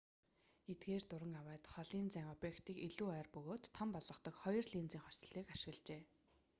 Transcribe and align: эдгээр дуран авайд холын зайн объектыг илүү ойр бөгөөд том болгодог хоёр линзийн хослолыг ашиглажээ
эдгээр 0.71 1.03
дуран 1.09 1.33
авайд 1.41 1.63
холын 1.73 2.05
зайн 2.13 2.27
объектыг 2.35 2.77
илүү 2.87 3.07
ойр 3.15 3.27
бөгөөд 3.35 3.63
том 3.77 3.87
болгодог 3.95 4.35
хоёр 4.43 4.65
линзийн 4.73 5.05
хослолыг 5.05 5.47
ашиглажээ 5.55 6.01